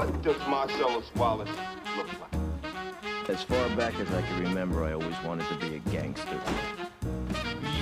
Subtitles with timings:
[0.00, 1.50] What does Marcellus Wallace
[1.98, 3.28] look like?
[3.28, 6.40] As far back as I can remember, I always wanted to be a gangster.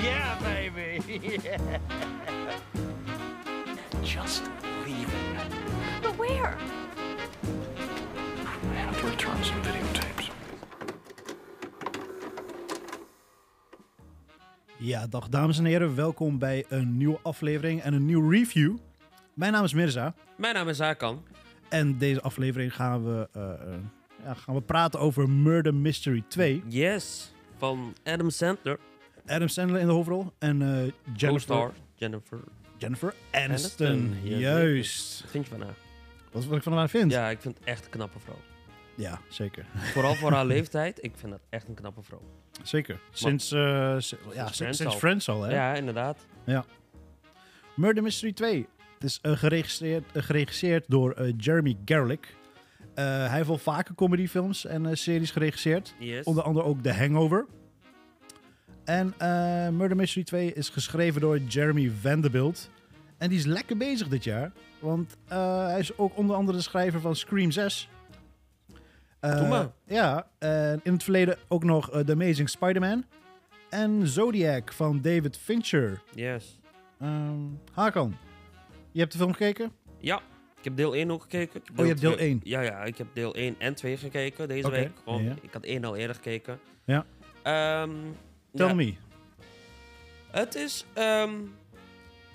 [0.03, 1.01] Yeah, baby.
[1.45, 1.79] yeah!
[4.03, 4.43] Just
[4.85, 5.37] leaving.
[6.03, 6.59] But where?
[8.43, 10.31] I have to return some videotapes.
[14.79, 15.95] Ja, dag dames en heren.
[15.95, 18.77] Welkom bij een nieuwe aflevering en een nieuwe review.
[19.35, 20.15] Mijn naam is Mirza.
[20.37, 21.23] Mijn naam is Hakan.
[21.69, 23.79] En deze aflevering gaan we, eh, eh,
[24.25, 26.63] ja, gaan we praten over Murder Mystery 2.
[26.67, 27.33] Yes.
[27.57, 28.79] Van Adam Sandler.
[29.27, 32.39] Adam Sandler in de hoofdrol en eh, Jennifer, Co-star Jennifer.
[32.79, 33.87] Jennifer Aniston.
[33.87, 35.21] Aniston, ja, Juist.
[35.21, 35.75] Wat vind je van haar?
[36.33, 37.13] Is wat ik van haar vind.
[37.13, 38.39] Ja, ik vind het echt een knappe vrouw.
[38.95, 39.65] Ja, zeker.
[39.75, 41.05] Vooral voor haar leeftijd.
[41.05, 42.23] Ik vind dat echt een knappe vrouw.
[42.63, 43.01] Zeker.
[43.11, 44.91] Sinds, s- ja, sinds, Friends sinds al.
[44.99, 45.55] Friends al, hè?
[45.55, 46.19] Ja, inderdaad.
[47.77, 48.67] Murder Mystery 2.
[48.99, 52.21] Het is eh, geregisseerd, eh, geregisseerd door eh, Jeremy Gerlich.
[52.95, 55.95] Eh, hij heeft wel vaker comedyfilms en series geregisseerd.
[55.99, 56.25] Yes.
[56.25, 57.47] Onder andere ook The Hangover.
[58.85, 59.15] En
[59.77, 62.71] Murder Mystery 2 is geschreven door Jeremy Vanderbilt.
[63.19, 64.53] En die is lekker bezig dit jaar.
[64.79, 67.89] Want hij is ook onder andere de schrijver van Scream 6.
[69.21, 69.71] Eh, Doe maar.
[69.87, 73.05] Ja, en in het verleden ook nog The Amazing Spider-Man.
[73.71, 76.03] En Zodiac van David Fincher.
[76.15, 76.59] Yes.
[77.01, 77.37] Ehm
[77.73, 78.17] Hakan,
[78.93, 79.73] je hebt de film gekeken?
[79.99, 80.17] Ja,
[80.59, 81.63] ik heb deel 1 ook gekeken.
[81.71, 82.41] Oh, je hebt deel twee- 1.
[82.43, 84.91] Ja, ja, ik heb deel 1 en 2 gekeken deze week.
[85.05, 85.35] Gewoon, ja.
[85.43, 86.61] Ik had 1 al eerder gekeken.
[86.85, 87.07] Ja.
[87.43, 87.91] Ehm,
[88.55, 88.95] Tell ja, me.
[90.31, 90.87] Het is...
[90.93, 91.35] ehm,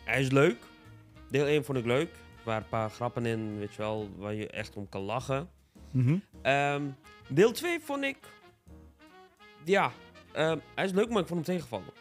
[0.06, 0.58] hij is leuk.
[1.30, 2.10] Deel 1 vond ik leuk.
[2.12, 5.50] Er waren een paar grappen in, weet je wel, waar je echt om kan lachen.
[5.92, 6.18] Mhm.
[6.42, 6.82] Ehm,
[7.30, 8.18] deel 2 vond ik...
[9.64, 9.92] Ja,
[10.32, 11.94] ehm, hij is leuk, maar ik vond hem tegenvallen.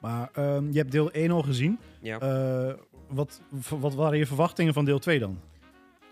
[0.00, 1.78] Maar ehm, je hebt deel 1 al gezien.
[2.00, 2.18] Ja.
[2.18, 2.72] Eh,
[3.14, 3.40] wat,
[3.78, 5.40] wat waren je verwachtingen van deel 2 dan?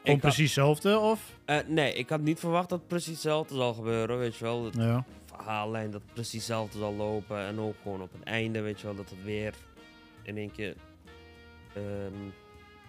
[0.05, 1.39] Had- precies hetzelfde of?
[1.44, 4.64] Eh, nee, ik had niet verwacht dat het precies hetzelfde zal gebeuren, weet je wel.
[4.64, 5.05] Het Ja.
[5.27, 7.38] verhaallijn dat precies hetzelfde zal lopen.
[7.38, 9.54] En ook gewoon op het einde, weet je wel, dat het weer
[10.22, 10.76] in één keer...
[11.75, 12.12] ehm,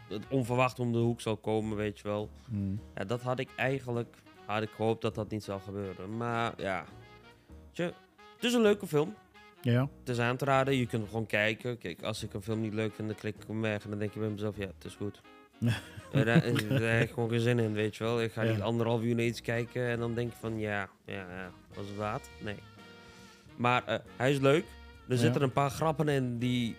[0.09, 2.29] het onverwacht om de hoek zal komen, weet je wel.
[2.49, 2.79] Hmm.
[2.95, 4.15] Ja, dat had ik eigenlijk...
[4.45, 6.17] Had ik gehoopt dat dat niet zou gebeuren.
[6.17, 6.85] Maar ja,
[7.73, 7.93] het
[8.39, 9.15] is een leuke film.
[9.63, 9.89] Ja.
[9.99, 11.77] Het is aan te raden, je kunt gewoon kijken.
[11.77, 13.83] Kijk, als ik een film niet leuk vind, dan klik ik hem weg.
[13.83, 15.21] En dan denk je bij mezelf, ja, het is goed.
[16.13, 18.21] Eh, daar, eh, daar heb ik gewoon geen zin in, weet je wel.
[18.21, 18.51] Ik ga Ja.
[18.51, 21.87] niet anderhalf uur naar iets kijken en dan denk je van, ja, ja, ja was
[21.87, 22.29] het waard?
[22.41, 22.55] Nee.
[23.55, 24.63] Maar eh, hij is leuk.
[25.07, 25.17] Er Ja.
[25.17, 26.75] zitten een paar grappen in die...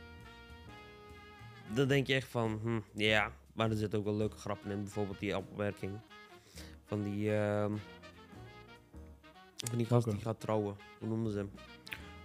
[1.74, 3.32] Dan denk je echt van, hm, ja.
[3.52, 4.82] Maar er zitten ook wel leuke grappen in.
[4.82, 5.92] Bijvoorbeeld die opmerking
[6.84, 7.34] van die...
[7.36, 7.72] ehm,
[9.68, 10.76] van die gast die gaat trouwen.
[10.98, 11.50] Hoe noemden ze hem?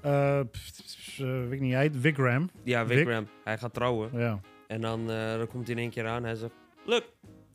[0.02, 2.50] Eh, pff, eh, weet ik niet, hij heet Vigram.
[2.64, 2.86] Ja?
[2.86, 3.28] Vikram.
[3.44, 4.10] Hij gaat trouwen.
[4.14, 4.40] Ja.
[4.68, 6.24] En dan, eh, dan komt hij in één keer aan.
[6.24, 6.54] Hij zegt:
[6.86, 7.04] Look,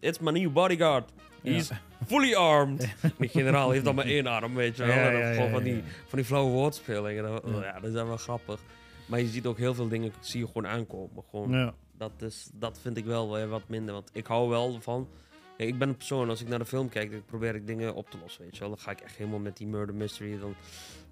[0.01, 1.11] it's my new bodyguard.
[1.43, 1.71] He's
[2.07, 2.95] fully armed.
[3.19, 4.95] Die generaal heeft dan maar één arm, weet je wel.
[4.97, 7.23] Ja, ja, gewoon van, die, van die flauwe woordspelingen.
[7.23, 7.73] Dat, Ja.
[7.81, 8.61] dat is wel grappig.
[9.07, 11.25] Maar je ziet ook heel veel dingen zie je gewoon aankomen.
[11.31, 13.95] Gewoon, dat, is, dat vind ik wel wat minder.
[13.95, 15.09] Want ik hou wel van.
[15.57, 18.11] Ik ben een persoon, als ik naar de film kijk, dan probeer ik dingen op
[18.11, 18.43] te lossen.
[18.43, 18.69] Weet je wel.
[18.69, 20.31] Dan ga ik echt helemaal met die murder mystery.
[20.39, 20.55] Dan,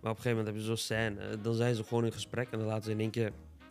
[0.00, 1.20] maar op een gegeven moment heb je zo'n scène.
[1.20, 3.30] eh, Dan zijn ze gewoon in gesprek en dan laten ze in één keer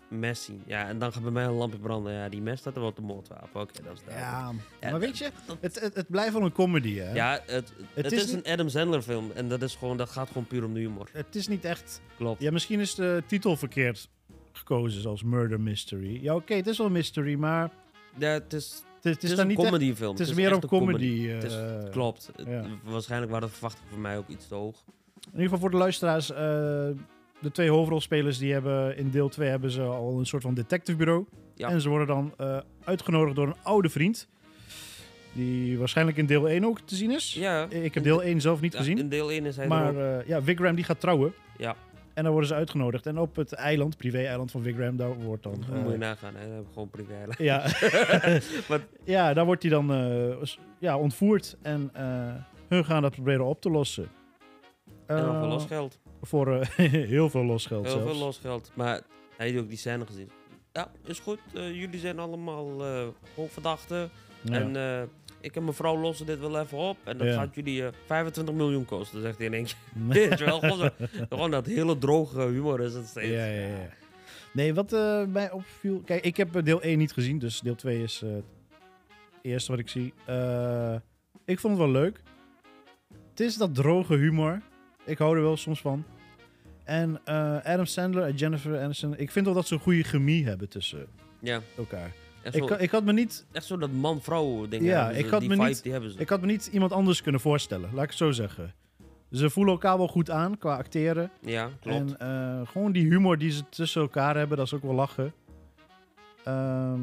[0.09, 0.63] mes zien.
[0.65, 2.13] Ja, en dan gaat bij mij een lampje branden.
[2.13, 3.61] Ja, die mes staat er wel op de moordwapen.
[3.61, 4.31] Oké, dat is duidelijk.
[4.35, 7.13] Ja, Ja, maar weet je, het, het, het blijft wel een comedy, hè?
[7.13, 9.31] Ja, het, het, is is, niet- een Adam Sandler film.
[9.35, 11.09] En dat, is gewoon, dat gaat gewoon puur om de humor.
[11.13, 12.01] Het is niet echt...
[12.17, 12.41] Klopt.
[12.41, 14.09] Ja, misschien is de titel verkeerd
[14.51, 16.19] gekozen als Murder Mystery.
[16.23, 17.69] Ja, oké, het is wel een mystery, maar
[18.17, 19.67] Ja, het is, het, is, dan een niet echt...
[19.67, 20.11] comedyfilm.
[20.11, 21.27] Het is meer een een comedy.
[21.27, 22.31] Het is, eh, klopt.
[22.47, 22.65] ja.
[22.83, 24.83] Waarschijnlijk waren de verwachtingen voor mij ook iets te hoog.
[25.25, 26.37] In ieder geval voor de luisteraars, eh,
[27.41, 31.25] de twee hoofdrolspelers die hebben in deel 2 hebben ze al een soort van detectivebureau.
[31.55, 31.69] Ja.
[31.69, 34.27] En ze worden dan eh, uitgenodigd door een oude vriend.
[35.33, 37.33] Die waarschijnlijk in deel 1 ook te zien is.
[37.33, 37.67] Ja.
[37.69, 38.97] Ik heb deel 1 zelf niet Ja, gezien.
[38.97, 41.33] In deel 1 is hij Maar eh, ja, die gaat trouwen.
[41.57, 41.75] Ja,
[42.21, 43.05] En dan worden ze uitgenodigd.
[43.05, 45.63] En op het eiland, privé-eiland van Vigram, daar wordt dan...
[45.73, 46.35] eh, moet je nagaan.
[46.35, 46.61] Hè.
[46.73, 47.13] Gewoon privé.
[47.37, 47.59] ja.
[48.69, 50.47] Maar- ja, daar wordt hij dan eh,
[50.79, 51.57] ja, ontvoerd.
[51.61, 52.33] En eh,
[52.67, 54.09] hun gaan dat proberen op te lossen.
[55.05, 55.99] En nog veel losgeld.
[56.21, 56.65] Voor
[57.13, 58.11] heel veel losgeld Heel zelfs.
[58.11, 58.71] veel losgeld.
[58.75, 59.01] Maar
[59.37, 60.29] hij heeft ook die scène gezien.
[60.71, 61.39] Ja, is goed.
[61.53, 62.83] Jullie zijn allemaal
[63.35, 64.09] hoofdverdachten.
[64.41, 64.53] Ja.
[64.59, 65.09] En
[65.41, 66.97] ik en mevrouw lossen dit wel even op.
[67.03, 67.33] En dat Ja.
[67.33, 69.75] gaat jullie eh, 25 miljoen kosten, zegt hij in één keer.
[70.07, 73.27] Weet je wel, gewoon, zo- gewoon dat hele droge humor is het steeds.
[73.29, 73.89] Ja, ja, ja.
[74.53, 76.01] Nee, wat eh, mij opviel...
[76.05, 78.43] Kijk, ik heb eh, deel 1 niet gezien, dus deel 2 is eh, het
[79.41, 80.13] eerste wat ik zie.
[80.25, 80.95] Eh,
[81.45, 82.21] ik vond het wel leuk.
[83.29, 84.61] Het is dat droge humor.
[85.05, 86.03] Ik hou er wel soms van.
[86.83, 89.17] En eh, Adam Sandler en Jennifer Aniston...
[89.17, 91.05] Ik vind wel dat ze een goede chemie hebben tussen
[91.39, 91.61] Ja.
[91.77, 92.11] elkaar.
[92.43, 95.39] Echt Ik, zo, ik had me niet echt zo dat man-vrouw ding Ja, ik had
[95.39, 96.19] die me vibe, niet- die hebben ze.
[96.19, 98.73] Ik had me niet iemand anders kunnen voorstellen, laat ik het zo zeggen.
[99.31, 101.31] Ze voelen elkaar wel goed aan qua acteren.
[101.41, 102.17] Ja, klopt.
[102.17, 105.33] En eh, gewoon die humor die ze tussen elkaar hebben, dat is ook wel lachen.
[106.43, 106.99] Ehm,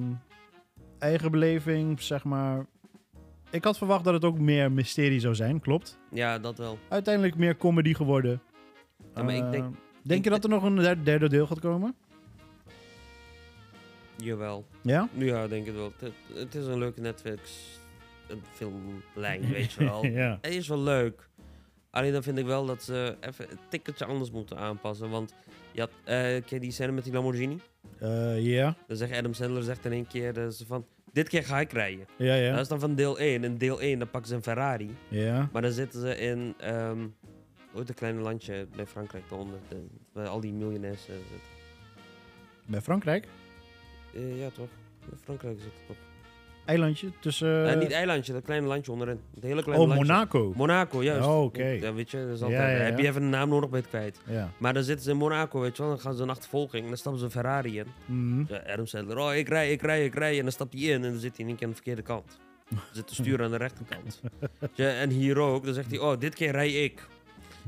[0.98, 2.66] eigen beleving, zeg maar.
[3.50, 5.98] Ik had verwacht dat het ook meer mysterie zou zijn, klopt.
[6.10, 6.78] Ja, dat wel.
[6.88, 8.40] Uiteindelijk meer comedy geworden.
[9.14, 11.60] Ja, maar ik denk- denk ik- je dat er nog een der- derde deel gaat
[11.60, 11.94] komen?
[14.22, 14.66] Jawel.
[14.82, 15.08] Ja?
[15.12, 15.92] Ja, denk ik wel.
[15.98, 17.40] Het, het is een leuke Netflix
[18.28, 20.04] een filmlijn, weet je wel.
[20.04, 20.38] ja.
[20.40, 21.28] Het is wel leuk.
[21.90, 25.10] Alleen dan vind ik wel dat ze even een tikketje anders moeten aanpassen.
[25.10, 25.34] Want
[25.72, 27.58] je had, eh, ken je die scène met die Lamborghini?
[27.98, 28.76] Eh, ja.
[28.86, 30.86] Dan zegt Adam Sandler zegt in één keer eh, zo van...
[31.12, 32.06] Dit keer ga ik rijden.
[32.16, 32.58] Ja, Dat ja.
[32.58, 33.44] is dan van deel 1.
[33.44, 34.96] In deel 1 dan pakken ze een Ferrari.
[35.08, 35.48] Ja.
[35.52, 36.54] Maar dan zitten ze in...
[36.58, 36.98] ehm
[37.74, 39.58] ooit een klein landje bij Frankrijk daaronder.
[39.68, 41.24] De, waar al die miljonairs zitten.
[42.66, 43.26] Bij Frankrijk?
[44.14, 44.68] Eh, ja, toch?
[45.10, 45.96] In Frankrijk zit het toch?
[46.64, 47.70] Eilandje tussen...
[47.70, 49.20] Eh, niet eilandje, dat kleine landje onderin.
[49.34, 50.06] Het hele kleine oh, landje.
[50.06, 50.52] Monaco.
[50.56, 51.26] Monaco, juist.
[51.26, 51.66] Oh, oké.
[51.66, 52.84] Ja, weet je, dat is altijd, ja, ja.
[52.84, 54.20] heb je even een naam nodig, je het kwijt.
[54.58, 55.92] Maar dan zitten ze in Monaco, weet je wel.
[55.92, 58.46] Dan gaan ze een achtervolging en dan stappen ze een Ferrari in.
[58.48, 60.36] Ja, Adam Sandler, oh, ik rij, ik rij, ik rij.
[60.36, 62.02] En dan stapt hij in en dan zit hij in één keer aan de verkeerde
[62.02, 62.38] kant.
[62.68, 64.20] Dan zit de stuur aan de rechterkant.
[64.74, 67.06] Ja, en hier ook, dan zegt hij, oh, dit keer rij ik.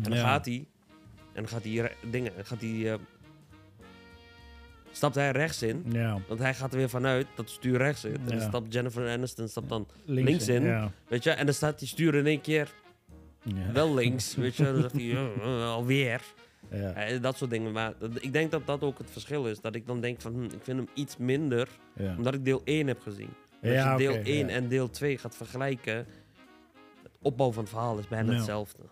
[0.03, 0.67] En dan gaat hij.
[1.33, 2.93] En dan gaat hij dingen, gaat hij...
[2.93, 2.99] eh,
[4.93, 5.85] stapt hij rechts in.
[5.89, 6.19] Ja.
[6.29, 8.17] Want hij gaat er weer vanuit dat het stuur rechts zit.
[8.17, 10.91] En dan stapt Jennifer Aniston stapt dan, Links, Links in.
[11.09, 11.31] Weet je.
[11.31, 12.73] En dan staat die stuur in één keer
[13.43, 13.73] Ja.
[13.73, 14.65] wel links, weet je.
[14.65, 16.21] Dan zegt hij, "Oh, oh, alweer.
[16.71, 16.93] Ja.
[16.93, 17.73] Eh, dat soort dingen.
[17.73, 19.61] Maar ik denk dat dat ook het verschil is.
[19.61, 22.15] Dat ik dan denk van, hm, ik vind hem iets minder, Ja.
[22.17, 23.31] omdat ik deel 1 heb gezien.
[23.63, 24.55] Als Ja, je deel oké, 1 ja.
[24.55, 25.95] en deel 2 gaat vergelijken,
[27.03, 28.83] het opbouw van het verhaal is bijna hetzelfde.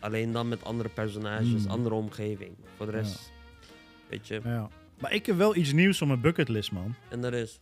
[0.00, 1.70] Alleen dan met andere personages, Hmm.
[1.70, 2.56] andere omgeving.
[2.76, 3.32] Voor de rest,
[4.08, 4.40] weet je.
[5.00, 6.94] Maar ik heb wel iets nieuws op mijn bucketlist, man.
[7.10, 7.60] En dat is,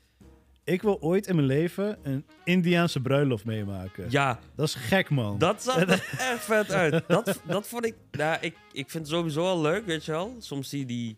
[0.65, 4.07] Ik wil ooit in mijn leven een Indiaanse bruiloft meemaken.
[4.11, 5.39] ja, Dat is gek, man.
[5.39, 5.89] Dat zag er
[6.33, 7.05] echt vet uit.
[7.09, 7.95] Dat, dat vond ik...
[8.11, 10.35] Nou, ik, ik vind het sowieso wel leuk, weet je wel.
[10.39, 11.17] Soms zie je die,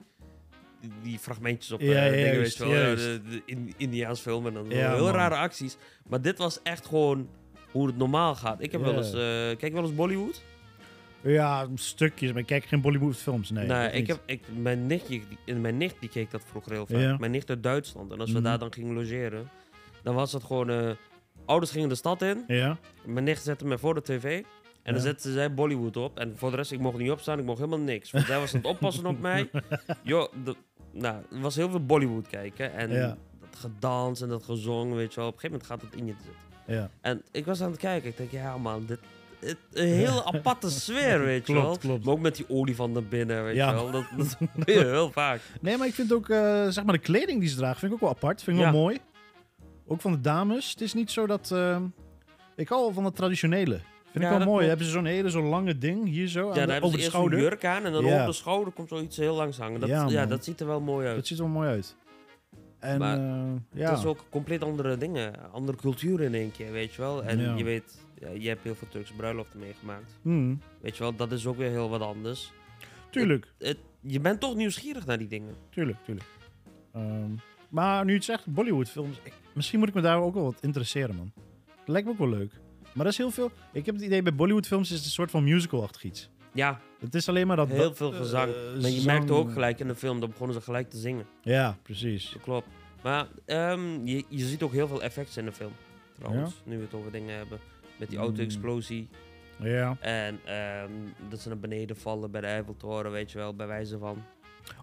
[1.02, 2.72] die, fragmentjes op Ja, eh, dingen, weet je wel.
[2.72, 3.04] juist.
[3.04, 5.12] De, de in, Indiaans film en dan Ja, heel man.
[5.14, 5.76] rare acties.
[6.08, 7.28] Maar dit was echt gewoon
[7.70, 8.62] hoe het normaal gaat.
[8.62, 9.12] Ik heb wel eens...
[9.12, 10.42] eh, kijk wel eens Bollywood?
[11.22, 13.50] Ja, stukjes, maar ik kijk geen Bollywood films.
[13.50, 15.20] Nee, Nee, dat ik heb, ik, mijn, nichtje,
[15.60, 17.00] mijn nicht die keek dat vroeger heel vaak.
[17.00, 17.16] Ja.
[17.18, 18.12] Mijn nicht uit Duitsland.
[18.12, 18.44] En als we Mhm.
[18.46, 19.50] daar dan gingen logeren,
[20.02, 20.70] dan was het gewoon...
[20.70, 20.90] eh,
[21.44, 22.44] ouders gingen de stad in.
[22.46, 22.78] Ja?
[23.04, 24.42] Mijn nicht zette me voor de tv.
[24.82, 26.18] En dan zette zij Bollywood op.
[26.18, 28.10] En voor de rest, ik mocht niet opstaan, ik mocht helemaal niks.
[28.10, 29.50] Want zij was aan het oppassen op mij.
[30.02, 30.56] Joh, de-
[30.92, 32.72] nou, er was heel veel Bollywood kijken.
[32.72, 33.16] En Ja.
[33.40, 35.28] dat gedans en dat gezongen, weet je wel.
[35.28, 36.48] Op een gegeven moment gaat het in je zitten.
[36.76, 36.90] Ja.
[37.00, 38.08] En ik was aan het kijken.
[38.10, 38.98] Ik denk, ja man, dit...
[39.40, 41.78] het- een hele aparte sfeer, weet je Klopt, wel.
[41.78, 42.04] klopt.
[42.04, 43.68] Maar ook met die olifant naar binnen, weet Ja.
[43.68, 43.90] je wel.
[43.90, 45.40] Dat, dat je heel vaak.
[45.60, 47.96] Nee, maar ik vind ook, eh, zeg maar, de kleding die ze dragen, vind ik
[47.96, 48.42] ook wel apart.
[48.42, 48.70] Vind ik Ja.
[48.72, 48.98] wel mooi.
[49.86, 50.70] Ook van de dames.
[50.70, 51.50] Het is niet zo dat...
[51.50, 51.80] eh,
[52.56, 53.80] ik hou van het traditionele.
[54.12, 54.48] Vind Ja, ik wel mooi.
[54.48, 54.66] klopt.
[54.66, 56.98] Hebben ze zo'n hele zo'n lange ding hier zo, aan Ja, de- dan hebben over
[56.98, 57.38] ze de schouder.
[57.40, 58.14] jurk aan en dan Ja.
[58.14, 59.80] over de schouder komt zoiets heel langs hangen.
[59.80, 61.16] Dat, Ja, ja, dat ziet er wel mooi uit.
[61.16, 61.96] Dat ziet er wel mooi uit.
[62.78, 63.90] En Maar eh, ja.
[63.90, 67.24] Het is ook compleet andere dingen, andere cultuur in één keer, weet je wel.
[67.24, 67.54] En Ja.
[67.54, 70.18] je weet, ja, je hebt heel veel Turkse bruiloften meegemaakt.
[70.22, 72.52] Hmm, Weet je wel, dat is ook weer heel wat anders.
[73.10, 75.54] tuurlijk, Het, je bent toch nieuwsgierig naar die dingen.
[75.70, 76.26] tuurlijk, tuurlijk.
[76.92, 77.30] Ehm,
[77.68, 79.20] maar nu je het zegt, Bollywood-films,
[79.52, 81.32] misschien moet ik me daar ook wel wat interesseren, man.
[81.76, 82.52] Dat lijkt me ook wel leuk.
[82.92, 83.50] Maar dat is heel veel.
[83.72, 86.30] Ik heb het idee bij Bollywood-films is het een soort van musical-achtig iets.
[86.52, 87.68] Ja, Het is alleen maar dat.
[87.68, 88.52] heel veel eh, gezang.
[88.52, 91.26] maar je zang- merkte ook gelijk in de film, dan begonnen ze gelijk te zingen.
[91.42, 92.30] Ja, precies.
[92.32, 92.66] Dat klopt.
[93.02, 95.72] Maar ehm, je, je ziet ook heel veel effects in de film.
[96.18, 97.58] Trouwens, nu we het over dingen hebben.
[98.00, 98.24] Met die Mm.
[98.24, 99.08] auto-explosie.
[99.62, 99.96] Ja.
[100.00, 100.90] En ehm,
[101.28, 104.24] dat ze naar beneden vallen bij de Eiffeltoren, weet je wel, bij wijze van.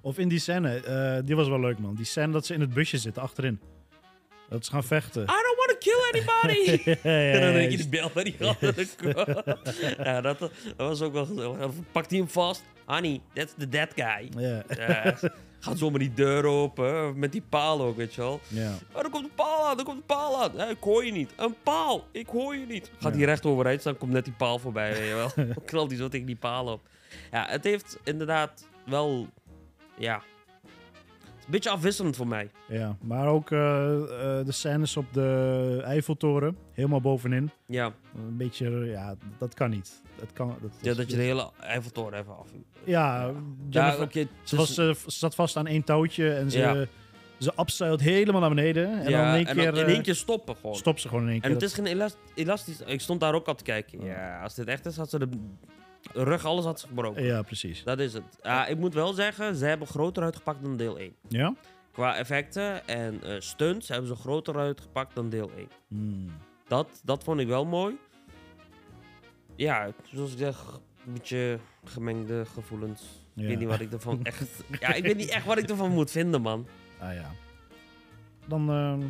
[0.01, 1.95] Of in die scène, eh, die was wel leuk, man.
[1.95, 3.59] Die scène dat ze in het busje zitten achterin.
[4.50, 5.21] Dat ze gaan vechten.
[5.21, 6.81] I don't want to kill anybody!
[7.09, 8.36] ja, ja, En dan denk je die bel naar die
[10.03, 11.57] ja, dat, dat was ook wel gezellig.
[11.57, 12.63] Dan pakt hij hem vast.
[12.86, 14.29] Honey, that's the dead guy.
[14.43, 15.17] Ja, Ja,
[15.59, 17.19] gaat zomaar die deur open.
[17.19, 18.39] Met die paal ook, weet je wel.
[18.47, 18.73] ja.
[18.93, 20.69] Oh, er komt een paal aan, er komt een paal aan.
[20.69, 21.31] Ik hoor je niet.
[21.35, 22.91] Een paal, ik hoor je niet.
[22.99, 23.17] Gaat Ja.
[23.17, 25.31] hij recht overeind staan, komt net die paal voorbij, weet je wel.
[25.53, 26.81] Dan knalt hij zo tegen die paal op.
[27.31, 29.27] Ja, het heeft inderdaad wel...
[29.97, 30.21] Ja...
[31.50, 32.50] Beetje afwisselend voor mij.
[32.68, 32.98] ja.
[33.01, 37.50] Maar ook eh, eh, de scènes op de Eiffeltoren, helemaal bovenin.
[37.66, 37.86] Ja,
[38.16, 40.01] Een beetje, ja, dat kan niet.
[40.20, 42.48] Dat kan, dat, ja dat je de hele Eiffeltoren even af...
[42.84, 43.32] Ja, Ja,
[43.70, 44.27] Jennifer, oké.
[44.44, 46.86] ze, was, eh, ze zat vast aan één touwtje en ze, Ja.
[47.38, 49.01] ze upstyled helemaal naar beneden.
[49.04, 50.75] En ja, dan in één keer, in één keer stoppen gewoon.
[50.75, 51.50] stopt ze gewoon in één keer.
[51.50, 52.82] En het is geen elast- elastisch.
[52.86, 54.04] Ik stond daar ook al te kijken.
[54.06, 54.12] Ja.
[54.13, 55.30] Ja, als dit echt is, had ze de
[56.13, 57.23] rug, alles had ze gebroken.
[57.23, 57.83] Ja, precies.
[57.83, 58.23] Dat is het.
[58.43, 61.15] Ja, ik moet wel zeggen, ze hebben groter uitgepakt dan deel 1.
[61.27, 61.55] Ja?
[61.91, 65.67] Qua effecten en eh, stunts hebben ze groter uitgepakt dan deel 1.
[65.87, 66.31] Hmm.
[66.67, 67.97] Dat, dat vond ik wel mooi.
[69.55, 73.01] Ja, zoals ik zeg, een beetje gemengde gevoelens.
[73.35, 74.63] Ik weet niet wat ik ervan echt...
[74.79, 76.67] ja, ik weet niet echt wat ik ervan moet vinden, man.
[76.99, 77.31] Ah ja.
[78.47, 79.01] Dan, ehm,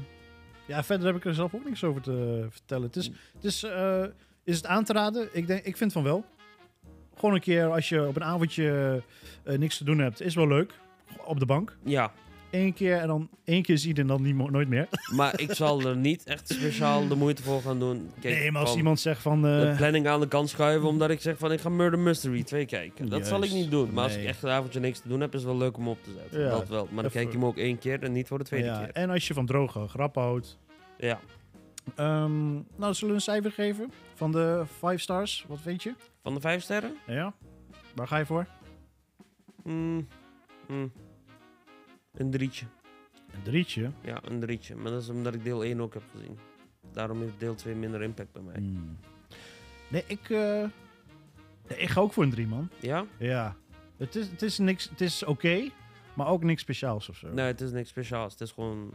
[0.67, 2.85] ja, verder heb ik er zelf ook niks over te vertellen.
[2.85, 4.03] Het is, het is, eh,
[4.43, 5.29] is het aan te raden?
[5.31, 6.25] Ik, denk, ik vind van wel.
[7.19, 9.01] Gewoon een keer als je op een avondje
[9.43, 10.73] eh, niks te doen hebt, is wel leuk.
[11.25, 11.77] Op de bank.
[11.83, 12.11] Ja,
[12.51, 14.87] Eén keer en dan één keer zien en dan niet, nooit meer.
[15.15, 18.11] maar ik zal er niet echt speciaal de moeite voor gaan doen.
[18.19, 19.41] Kijk, nee, maar als van iemand zegt van...
[19.41, 22.43] de eh, planning aan de kant schuiven omdat ik zeg van ik ga Murder Mystery
[22.43, 23.09] 2 kijken.
[23.09, 23.93] Dat zal ik niet doen.
[23.93, 25.87] Maar als ik echt een avondje niks te doen heb, is het wel leuk om
[25.87, 26.41] op te zetten.
[26.41, 26.83] Ja, dat wel.
[26.83, 28.77] Maar dan even- kijk je hem ook één keer en niet voor de tweede ja,
[28.79, 28.91] keer.
[28.91, 30.57] en als je van droge grappen houdt.
[30.97, 31.19] Ja.
[31.95, 35.45] Ehm, nou, zullen we een cijfer geven van de 5 stars?
[35.47, 35.93] Wat vind je?
[36.21, 36.95] Van de vijf sterren?
[37.07, 37.33] Ja?
[37.95, 38.47] Waar ga je voor?
[39.63, 40.07] Mm,
[40.67, 40.91] mm.
[42.13, 42.65] Een drietje.
[43.31, 43.91] Een drietje.
[44.01, 44.75] Ja, een drietje.
[44.75, 46.37] Maar dat is omdat ik deel 1 ook heb gezien.
[46.91, 48.55] Daarom heeft deel 2 minder impact bij mij.
[48.55, 48.97] Hmm.
[49.87, 50.63] Nee, ik, eh,
[51.67, 52.69] nee, ik ga ook voor een drie, man.
[52.79, 53.05] Ja?
[53.17, 53.55] Ja.
[53.97, 55.69] Het is, het is, niks, het is oké,
[56.13, 57.33] maar ook niks speciaals of zo.
[57.33, 58.31] Nee, het is niks speciaals.
[58.31, 58.93] Het is gewoon,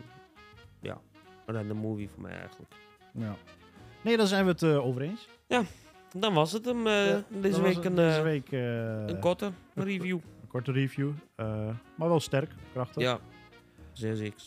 [1.47, 2.75] ja, een random movie voor mij eigenlijk.
[3.13, 3.37] Ja.
[4.03, 5.29] Nee, dan zijn we het eh, over eens.
[6.17, 8.53] Dan was het hem eh, Ja, deze Dan was week het een, deze eh, week
[8.53, 10.19] een korte review.
[10.43, 11.11] een korte review.
[11.95, 13.03] maar wel sterk, krachtig.
[13.03, 13.19] Ja,
[13.93, 14.43] zeer zeker.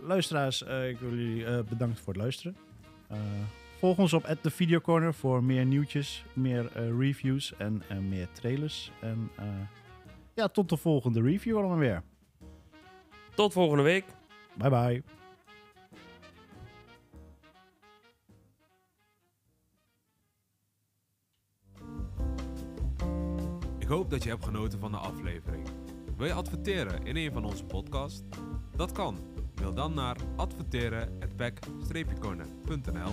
[0.00, 2.56] Luisteraars, ik wil jullie bedanken voor het luisteren.
[3.78, 8.92] Volg ons op The Video Corner voor meer nieuwtjes, meer reviews en, meer trailers.
[9.00, 9.30] En
[10.34, 12.02] ja, tot de volgende review allemaal weer.
[13.34, 14.04] Tot volgende week.
[14.56, 15.23] Bye bye.
[23.84, 25.66] Ik hoop dat je hebt genoten van de aflevering.
[26.16, 28.22] Wil je adverteren in een van onze podcasts?
[28.76, 29.18] Dat kan.
[29.54, 33.12] Mail dan naar adverteren@back-corner.nl